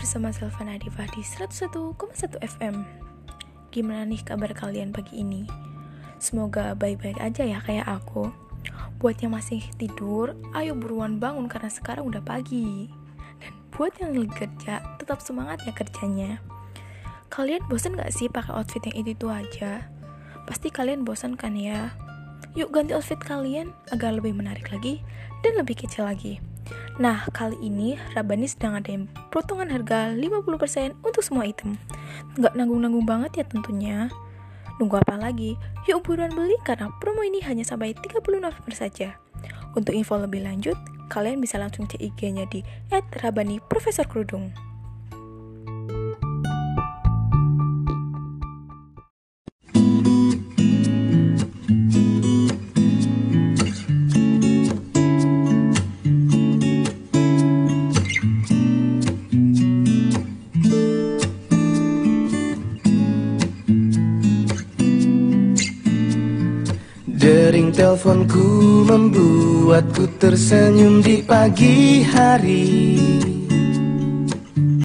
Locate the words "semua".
31.26-31.42